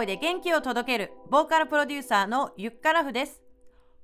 [0.00, 3.42] 声で元気を届けるボーカルプロデューサーのゆっからふです。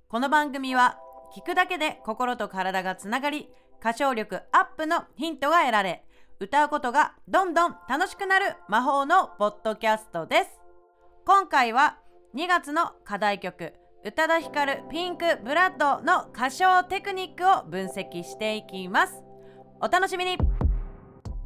[0.08, 0.98] この番組は
[1.34, 3.48] 聞くだけで心と体がつながり
[3.80, 6.04] 歌唱力アップのヒントが得られ
[6.38, 10.60] 歌うことがどんどん楽しくなる魔法のポッドキャストです。
[11.24, 11.96] 今回は
[12.34, 13.72] 2月の課題曲
[14.04, 19.14] 宇多田ヒカルピンクブラッドの歌唱テクニックを分析していきます。
[19.80, 20.36] お楽しみに。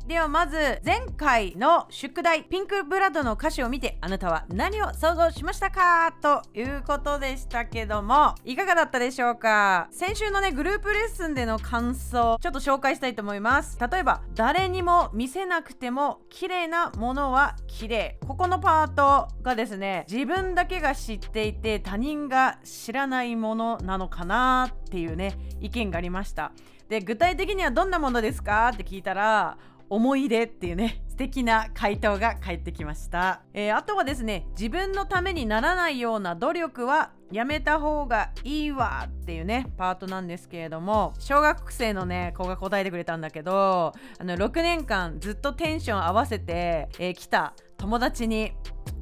[0.07, 9.87] ではまず前回の宿題ピンクブラッドの歌詞を見てあなたは何を想像しましたかということでしたけどもいかがだったでしょうか？
[9.93, 13.79] 先週のねグループレッスンでの感想ちょっと紹介したいと思います。
[13.79, 18.19] 例えば誰にも見せなくても綺麗なものは綺麗。
[18.27, 26.51] ここのパートがですね自分だけが知っていて他人が知らないものなのかなっていうね意見がありました。
[26.89, 28.71] で具体的にはどんなものですか？
[28.75, 29.57] って聞いたら
[29.91, 48.53] 思い出っていうね素敵な回答が返ってきました、えー、あとはですね自分のためにならないような努力はやめた方がいいわっていうねパートなんですけれども小学生のね子が答えてくれたんだけどあの6年間ずっとテンション合わせて、えー、来た友達に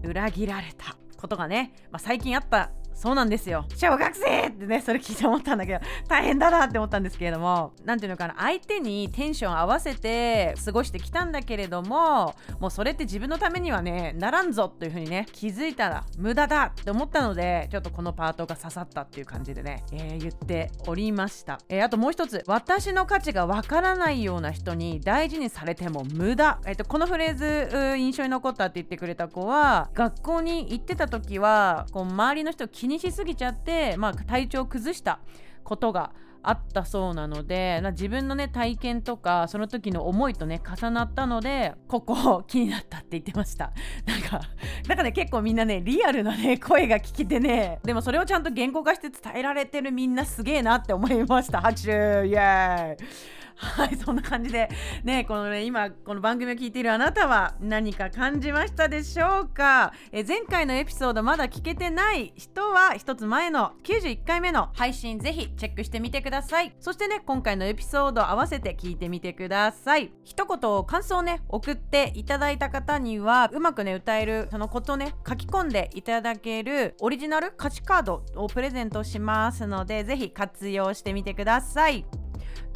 [0.02, 3.64] 裏切られたことがね、まあ、最近あったそうなんですよ。
[3.76, 35.20] 小学生ってねそれ聞いて思ったんだけど大変だなって思ったんですけれども何ていうのかな相手にテンション合わせて過ごしてきたんだけれどももうそれって自分のためにはねならんぞというふうにね気づいたら無駄だって思ったのでちょっとこのパートが刺さったっていう感じでね、えー、言っておりました、えー、あともう一つ私の価値がわからないような人に大事にされても無駄、えーと、このフレーズ印象に残ったって言ってくれた子は学校に行ってた時はこう周りの人気にしすぎちゃって、まあ、体調を崩した
[35.62, 43.72] ことがあったそうなのでま自分のね体験とかその時の思いとね重なったのでここ気になったって言ってました。
[44.06, 44.40] なんか
[44.86, 51.60] なんかね結構みんなねリアルなね声が聞けてねでもそれをちゃんと言語化して伝えられてるみんなすげえなって思いました。
[51.60, 53.37] 拍手イエーイ。
[53.60, 54.68] はいそんな感じで
[55.02, 59.92] ねこのね今この番組を聞いているあなたは何か感じましたでしょうか？
[60.12, 66.74] え前回のエピソードまだ聞けてない人は一つ前の91回目の配信ぜひチェックしてみてください。
[66.78, 70.12] そしてね今回のエピソード合わせて聞いてみてください。
[70.24, 82.04] 一言感想をね送っていただいた方にはうまくね歌えるそのことね書き込んでいただけるオリジナル歌詞カードをプレゼントしますのでぜひ活用してみてください。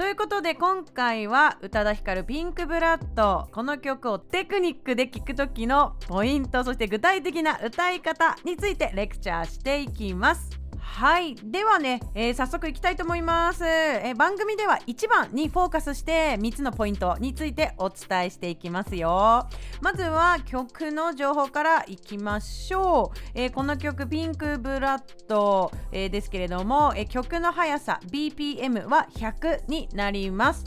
[0.02, 3.48] ということで今回は宇多田ヒカルピンクブラッド。
[3.52, 10.61] この曲をテクニックで聴く時のポイントそして具体的な歌い方についてレクチャーしていきます。
[10.82, 11.34] はい。
[11.36, 19.48] ではね、えー、早速いきたいと思います、えー、番組では1番にフォーカスして3つのポイントについてお伝えしていきますよ。
[19.80, 30.64] まずは曲の情報からいきましょう、えー、この曲ピンクブラッド、えですけれども、え曲の速さ BPM は100になります。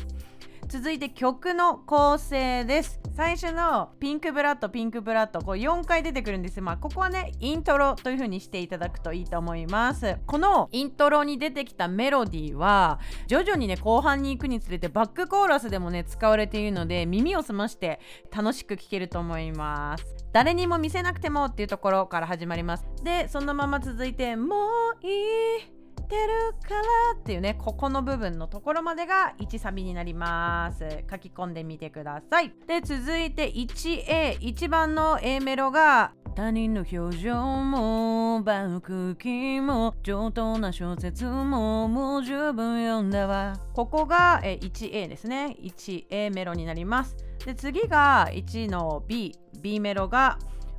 [0.68, 3.05] 続いて曲の構成です。
[3.16, 6.60] 最初のピンクブラッドピンクブラッドこう4回出てくるんです。
[6.60, 10.18] まあここはねイントロという風にしていただくといいと思います。
[10.26, 18.02] このイントロに出てきたメロディーは徐々にね後半に行くにつれてバックコーラスでもね使われているので耳を澄まして
[18.36, 20.06] 楽しく聴けると思います。
[20.34, 22.86] 誰にも見せなくてもっていうところから始まります。
[23.02, 24.68] でそのまま続いても
[25.02, 25.75] ういい。
[26.08, 26.82] てるから
[27.20, 31.04] っていうねここの部分のところまでが1サビになります。
[31.10, 32.54] 書き込んでみてください。
[32.68, 43.54] で続いて 1A1 番の A メロが他人の表情もバ空気も上等な小説ももう十分読んだわ。
[43.74, 45.56] ここが 1A ですね。
[45.62, 47.16] 1A メロになります。
[47.46, 50.38] で次が1の B B メロが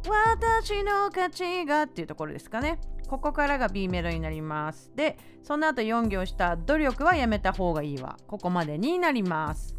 [0.08, 2.78] 私の価値がっていうところですかね。
[3.08, 4.90] ここからが B メロになります。
[4.94, 8.16] でその後4行した努力はやめた方がいいわ。
[8.26, 9.75] ここまでになります。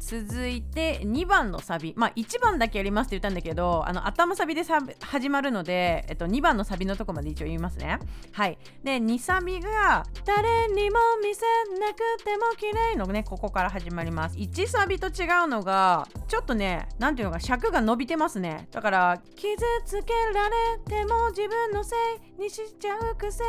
[0.00, 1.92] 続いて2番のサビ。
[1.96, 4.62] まあ1番だけやりますって言ったんだけどあの頭サビで
[5.00, 7.98] 始まるので、えっと、2番のサビのとこまで一応言いますね。
[8.32, 8.58] はい。
[8.82, 11.42] で2サビが誰にも見せ
[11.78, 14.36] なくても綺麗のねここから始まります。
[14.36, 18.68] 1サビと違うのがちょっとね何ていうのか尺が伸びてますね。
[18.72, 21.94] だから傷つけられても自分のせ
[22.38, 23.44] いにしちゃう癖。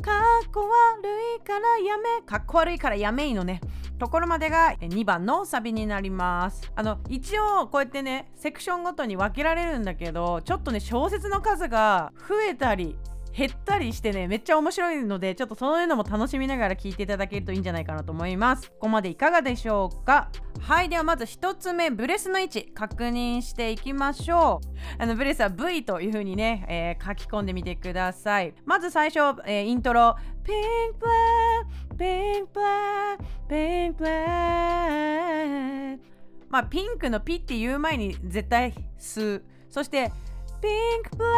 [0.00, 0.12] か
[0.46, 2.22] っこ悪いからやめ。
[2.24, 3.60] かっこ悪いからやめいのね。
[4.00, 6.72] ところまでが2番のサビになります。
[6.74, 12.96] あの一応こうやってねセクションごとに分けられるんだけどちょっとね小説の数が増えたり
[13.32, 18.70] 減ったりしてねめっちゃ面白いのでちょっとそういうのも楽しみながら聞いていただけるといいんじゃないかなと思います。
[18.70, 20.30] ここまでいかがでしょうか？
[20.60, 25.02] はいではまず1つ目ブレスの位置確認していきましょう。
[25.02, 28.54] あのブレスは V という風にね、えー、書き込んでみてください。
[28.64, 30.16] まず最初、えー、イントロ。
[30.50, 30.58] ピン
[30.94, 31.12] クブラ
[31.94, 32.66] ッピンクブラ
[33.16, 34.16] ッピンクブラ
[35.94, 35.98] ッ
[36.48, 39.44] まあピンクのピって言う前に絶対吸う。
[39.68, 40.10] そして
[40.60, 41.34] ピンクブラッ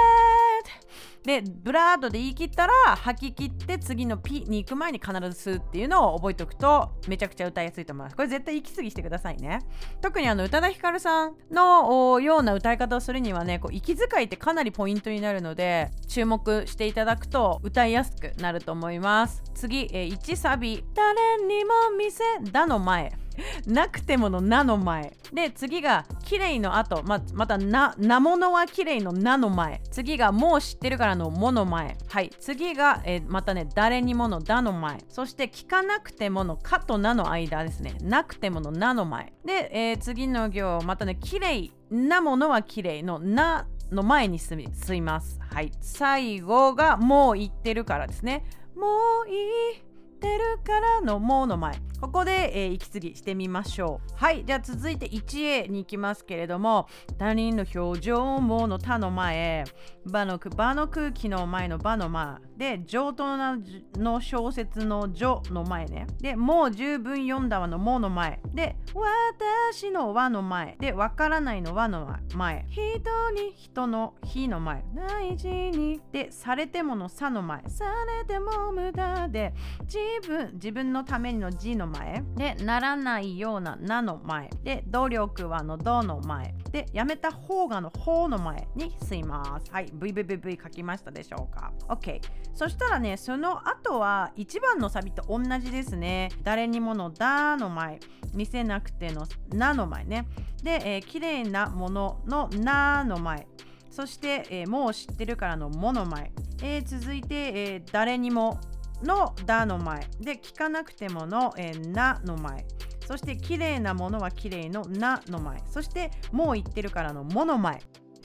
[1.25, 8.17] でブラードで言い切ったら吐き切って次のピに行く前に必ず吸うっていうのを覚えておくとめちゃくちゃ歌いやすいと思います。
[8.17, 9.61] これ絶対息継ぎしてくださいね。
[10.01, 19.43] 特にあの宇多田ヒカルさんのような歌い方をするにはねこう息遣いってかなりポイントになるので注目していただくと歌いやすくなると思います。
[19.55, 20.85] 次、えー、1サビ。
[20.95, 23.22] 誰にも見せだの前。
[23.67, 25.17] なくてものなの前。
[25.33, 27.03] で次が綺麗の後。
[27.03, 29.81] ままたななものは綺麗のなの前。
[29.91, 31.97] 次がもう知ってるからのもの前。
[32.09, 32.31] はい。
[32.41, 34.99] 次が、えー、またね誰にものだの前。
[35.09, 37.97] そして聞かなくてものかとなの間ですね。
[38.03, 39.33] なくてものなの前。
[39.45, 45.39] で、えー、次の行またね綺麗なものは綺麗のなの前にすみすいます。
[45.41, 45.73] はい。
[45.81, 48.45] 最後がもう言ってるからですね。
[48.75, 48.87] も
[49.27, 49.33] うい
[49.79, 49.92] い。
[50.23, 51.75] てるからのもの前。
[52.01, 54.15] ここで、えー、息継ぎしてみましょう。
[54.15, 54.45] はい。
[54.45, 56.89] じゃあ続いて 1A に行きますけれども
[57.19, 59.65] 他人の表情もの他の前。
[60.05, 63.59] 場の場の空気の前の場の前で上等な
[63.97, 66.07] の小説の序の前ね。
[66.21, 68.39] でもう十分読んだわのもの前。
[68.55, 70.77] で私の和の前。
[70.79, 72.65] でわからないの和の前。
[72.69, 74.85] 人に人の日の前。
[74.95, 76.01] 大事に。
[76.13, 77.65] でされてものさの前。
[77.67, 77.85] さ
[78.21, 82.23] れても無駄で自分自分のためにの字の前。
[82.37, 84.49] でならないようななの前。
[84.63, 86.55] で努力はのどの前。
[86.71, 89.73] でやめた方がの方の前に吸います。
[89.73, 89.87] はい。
[89.87, 92.21] VVVV 書きましたでしょうか？OK
[92.55, 96.31] そしたらねその後は1番のサビと同じですね。
[96.43, 98.01] 誰にものだの前。
[98.35, 100.27] 見せなくてのなの前ね。
[100.63, 103.47] で、えー、綺麗なもののなの前。
[103.91, 106.33] そして、えー、もう知ってるからのもの前、
[106.63, 108.59] えー、続いて、えー、誰にも
[109.03, 110.01] のだの前。
[110.21, 112.65] で聞かなくてもの、えー、なの前。
[113.07, 115.63] そして綺麗なものは綺麗のなの前。
[115.69, 117.83] そしてもう言ってるからのもの前。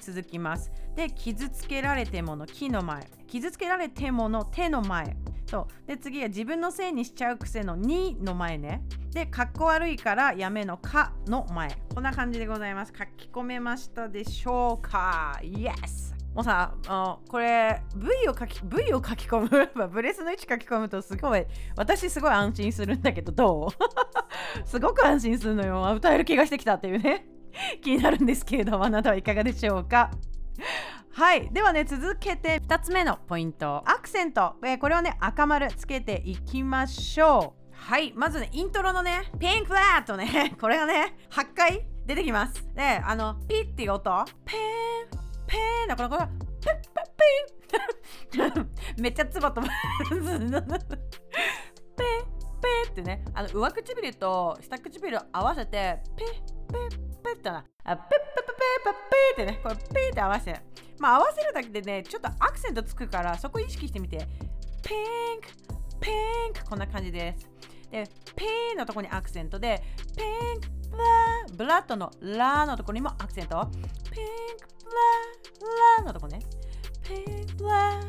[0.07, 0.71] 続きます。
[0.95, 3.05] で傷つけられてもの木の前。
[3.27, 5.17] 傷つけられてもの手の前。
[5.45, 5.87] そう。
[5.87, 8.83] で次は自分のせいにしちゃう癖のにの前ね。
[9.11, 11.77] でかっこ悪いからやめのかの前。
[11.93, 12.93] こんな感じでございます。
[12.97, 16.15] 書き込めましたでしょうか？Yes!
[16.33, 19.87] もうさあこれ V を書き V を書き込む？
[19.89, 21.45] ブレスの位置書き込むとすごい
[21.75, 23.69] 私すごい安心するんだけどどう？
[24.65, 25.93] すごく安心するのよ。
[25.93, 27.27] 歌える気がしてきたっていうね。
[27.81, 30.11] 気になるんですけれどもあなたはいかがでしょうか？
[31.13, 31.49] はい。
[31.51, 33.81] ではね続けて2つ目のポイント。
[33.85, 37.73] アクセント、えー、これをね赤丸つけていきましょう。
[37.73, 38.13] はい。
[38.15, 40.55] まずねイントロのねピンクラットね。
[40.61, 42.67] これがね8回出てきます。
[42.75, 44.25] であのピッっていう音。
[44.45, 44.57] ペン。
[45.47, 48.69] ペーだからこれペッペッペン。
[49.01, 49.61] めっちゃつばと。
[49.61, 49.71] ペー
[51.97, 58.93] ペーってねあの上唇と下唇合わせてペッペッペッってなペッペッペッペッ
[59.35, 60.59] ペってねこれペーって合わせて
[60.99, 64.17] まあ合わせるだけでねちょっとアクセントつくからそこ意識してみて
[64.83, 65.47] ピンク
[65.99, 67.49] ピンクこんな感じです
[67.91, 68.03] で
[68.35, 69.81] ピーのとこにアクセントで
[70.15, 71.05] ピンクブラ
[71.55, 73.69] ブラッドのラのとこにもアクセント
[74.11, 74.25] ピン
[74.57, 75.65] ク
[75.97, 76.39] ララのとこね。
[77.03, 78.01] ペンクラ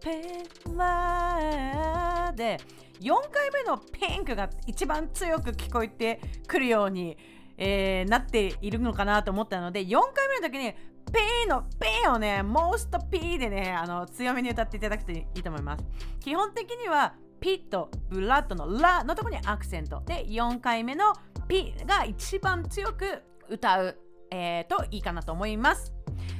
[0.00, 2.58] ペンクラで
[3.00, 7.16] 4回目のピンクが一番強く聞こえてくるように、
[7.56, 10.74] えー、なっているのかなと思ったので4回目の時に
[11.10, 15.84] ペーのペーをね、モーストピーでね、あの強めに歌っていただくといいと思います。
[16.20, 21.12] 基本的にはピッとブラッドのラのとこにアクセントで4回目の
[21.48, 23.98] ピが一番強く歌う、
[24.32, 25.92] えー、といいかなと思います。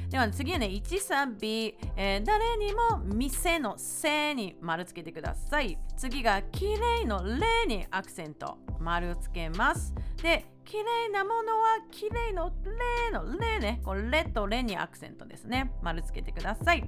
[0.09, 5.77] では次はね、1サビ、えー、誰にも店のせに丸つけてください。
[5.97, 9.93] 次が綺麗のれにアクセント、丸つけます。
[10.21, 15.71] で、綺麗なものは綺麗のれのれね、これレとれにアクセントですね。
[15.81, 16.83] 丸つけてください。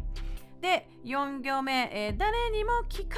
[0.62, 3.18] で、4行目、えー、誰にも聞か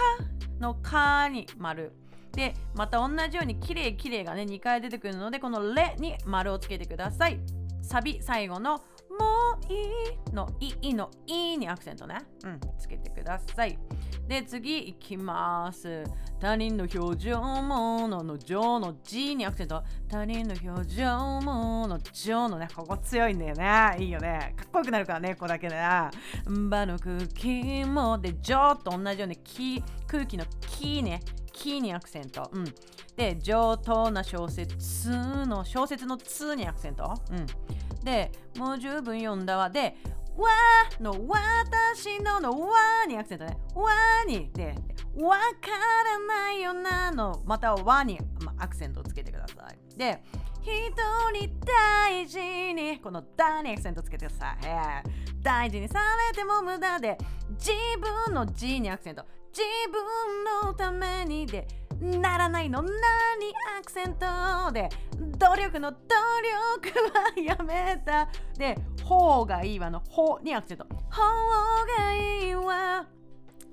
[0.60, 1.94] のかに丸。
[2.32, 7.40] で、また同じように綺麗綺麗がね、2回出てくるので、このレに丸をつけてください。
[7.88, 8.82] サビ最後のも
[9.70, 12.18] ういいのいいのいいにアクセントね。
[12.44, 13.80] うん、つけてください。
[14.28, 16.04] で、次いきます。
[16.38, 19.82] 他人の表情ものの情の G にアクセント。
[20.10, 21.06] 他人の表情
[21.42, 23.96] もの情のね、ここ強いんだよね。
[24.04, 24.54] いいよね。
[24.58, 26.10] かっこよくなるからね、ここだけで、ね。
[26.70, 29.38] 場の空気もで、情と同じように
[30.06, 31.22] 空気のキーね。
[31.58, 32.50] キーにアクセント。
[32.54, 32.66] うん。
[33.16, 37.14] で、上等な小説の、小説のつにアクセント。
[37.32, 37.46] うん。
[38.04, 39.70] で、もう十分読んだわ。
[39.70, 39.98] で、
[40.38, 40.50] わ
[41.02, 43.58] の私ののわにアクセントね。
[43.74, 43.92] わ
[44.28, 44.76] にで、
[45.20, 45.72] わか
[46.04, 48.20] らないよなの、またはわに
[48.58, 49.98] アクセントをつけてください。
[49.98, 50.24] で、
[50.68, 52.40] 人に大事
[52.74, 55.38] に、このだにアクセントつけてください。
[55.42, 56.00] 大事にさ
[56.32, 57.18] れても無駄で、
[57.52, 57.72] 自
[58.26, 59.26] 分の G にアクセント。
[59.50, 61.68] 自分のためにで、
[62.02, 62.92] ならないの何
[63.80, 64.88] アクセントで
[65.40, 65.98] 努力の努
[66.86, 68.30] 力はやめた。
[68.56, 70.86] で方がいいわの方にアクセント。
[70.86, 71.24] 方
[71.98, 73.06] がいいわ。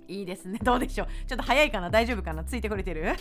[0.07, 0.59] いいですね。
[0.63, 1.09] どうでしょう。
[1.27, 1.91] ちょっと早いかな。
[1.91, 2.45] 大丈夫かな。
[2.45, 3.15] ついてくれてる？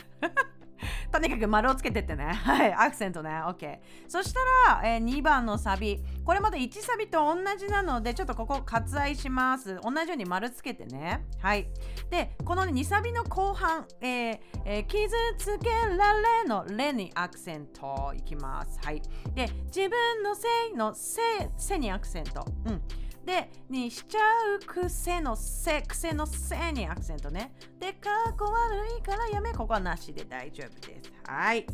[1.12, 2.26] とにかく丸をつけてってね。
[2.44, 3.30] はい、アクセントね。
[3.30, 3.80] OK。
[4.08, 4.40] そした
[4.74, 6.04] ら、えー、2番のサビ。
[6.26, 9.80] これまた1サビと同じなので、ちょっとここ割愛します。
[9.84, 11.26] 同じように丸つけてね。
[11.42, 11.68] はい。
[12.10, 16.14] で、この、2サビの後半、えーえー、傷つけら
[16.44, 18.80] れのレにアクセントいきます。
[18.84, 19.02] はい。
[19.34, 21.26] で、自分のせいのせい、
[21.58, 22.46] せにアクセント。
[22.66, 22.82] うん。
[23.26, 27.54] で、にしちゃう癖のせ、癖のせにアクセントね。
[27.80, 31.14] で、かっこ悪いからやめ、ここはなしで大丈夫です。
[31.26, 31.66] はい。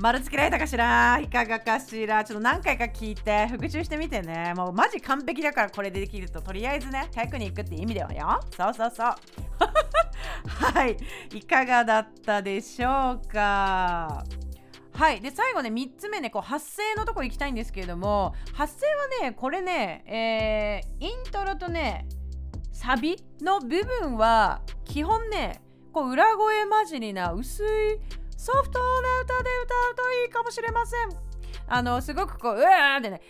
[0.00, 1.20] 丸つけられたかしら？
[1.22, 2.24] いかがかしら？
[2.24, 4.52] ちょっと何回か聞いて復習してみてね。
[4.56, 8.40] もうマジ完璧だからこれでできると、とりあえずね、テクニックって意味ではよ。
[8.56, 9.14] そうそうそう。
[10.48, 10.96] はい。
[11.32, 14.24] いかがだったでしょうか？
[14.94, 15.20] はい。
[15.20, 18.88] で最後ね3つ目ねこう発声のとこ行きたいんですけれども発声
[19.22, 22.06] はねこれね、えー、イントロとね
[22.72, 25.60] サビの部分は基本ね
[25.92, 27.66] こう裏声混じりな薄い
[28.36, 31.08] ソフトな歌で歌うといいかもしれません。
[31.66, 33.20] あのすごくこううわーってね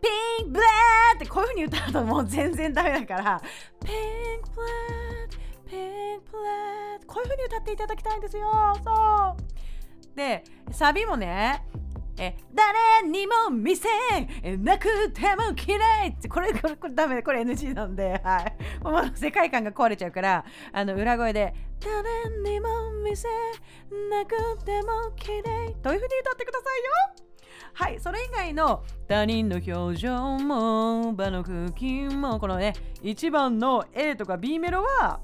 [0.00, 0.08] ピ
[0.44, 3.42] ンクブレーってこういう風に歌うともう全然ダメだから
[3.84, 5.76] ピンクブレーピ
[6.16, 8.50] ンクブレーこういう風に歌っていただきたいんですよ。
[8.82, 9.51] そう。
[10.14, 11.64] でサビもね
[12.18, 13.88] え誰にも見せ
[14.58, 23.28] なくても綺麗ってこれ これこれダメでこれ NG なんで、はい、もう世界観が壊れちゃうからあの裏声で誰にも見せ
[24.10, 25.74] なくても綺麗。
[25.82, 27.22] というふうに歌ってくださいよ。
[27.74, 35.20] はい、それ以外の他人の表情も場の空気もこのね1番の A とか B メロは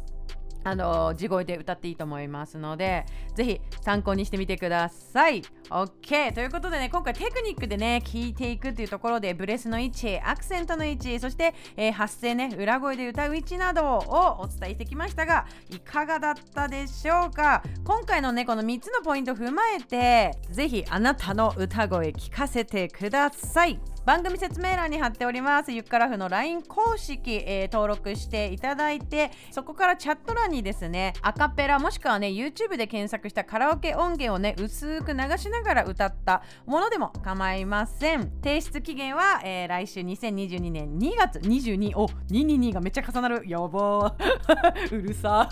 [0.68, 5.42] あの地声で歌っていいと思いますのでぜひ参考にしてみてください。
[5.70, 17.62] OK ということでね今回テクニックでね聞いていくっていうところでブレスの位置アクセントの位置そして、えー、発声ね裏声で歌う位置などをお伝えしてきましたがいかがだったでしょうか？
[17.84, 23.78] 今回のねこの3つのポイントを踏まえてぜひあなたの歌声聞かせてください。
[24.04, 25.72] 番組説明欄に貼っております。
[25.72, 38.30] ゆっからふの LINE 公式、えー、登録していただいてそこからチャット欄にですねアカペラもしくはね YouTube で検索したカラオケ音源をね薄く流しながら歌ったものでも構いません。
[38.42, 43.42] 提出期限は、えー、来週2022年2月22お222がめっちゃ重なる。
[43.46, 44.14] やば
[44.90, 45.48] うるさ、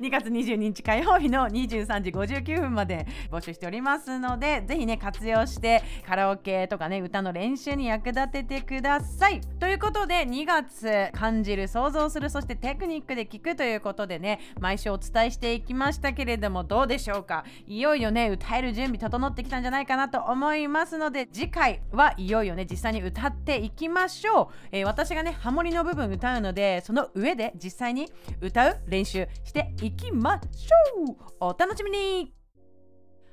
[0.00, 9.42] 2月22日火曜日の23時59分まで募集しておりますのでぜひね活用してカラオケとかね歌の練習に役立ててください。
[9.58, 17.44] ということで2月感じる想像するそしてテクニックで聞くということでね毎週お伝えしていきましたけれどもどうでしょうか？
[17.66, 31.16] いよいよね歌える準備整ってきたんじゃないかなと思いますので次回はいよいよね実際に歌っていきましょう、えー、私がねハモリの部分歌うのでその上で実際に歌う練習していきましょう。
[31.40, 32.32] お楽しみに。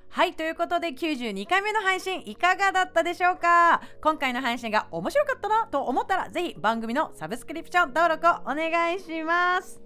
[0.10, 3.82] はいということで92回目の配信いかがだったでしょうか？
[4.02, 9.82] 今回の配信が面白かったなと思ったらぜひ番組のサブスクリプション登録をお願いします。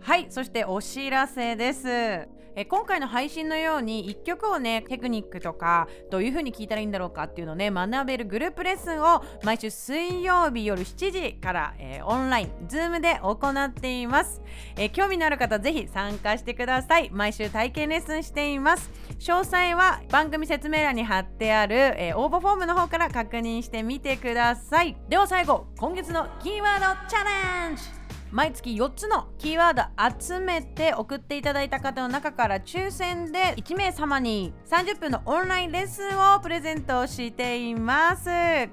[0.00, 2.41] はいそしてお知らせです。
[2.56, 14.42] え今回の配信のように1曲をねテクニックとかどういう風に聞いたらいいんだろうかっていうのをね学べるグループレッスンを毎週水曜日夜7時から、えー、オンライン Zoom で行っています、
[14.76, 17.10] え、興味のある方ぜひ参加してください。
[17.10, 18.90] 毎週体験レッスンしています。
[19.18, 24.96] 詳細は番組説明欄に貼ってある、えー、応募フォームの方から確認してみてください。
[25.08, 27.24] では最後今月のキーワードチャ
[27.68, 28.01] レンジ。
[28.32, 38.30] 毎月4つのキーワード集めて送っていただいた方の中から抽選で1名様に30分のオンラインレッスンをプレゼントしています。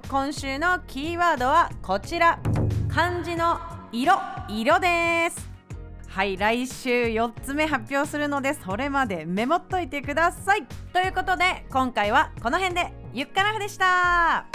[0.07, 2.39] 今週のキーワードはこちら。
[2.87, 3.59] 漢字の
[3.91, 4.13] 色。
[4.47, 5.49] 色です。
[6.07, 10.65] はい来週4つ目発表するのでそれまでメモっといてください。
[10.93, 12.93] ということで今回はこの辺で。
[13.13, 14.45] ゆっからふでした。